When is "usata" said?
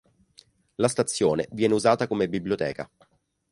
1.75-2.07